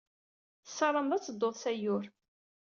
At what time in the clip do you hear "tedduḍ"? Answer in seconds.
1.23-1.55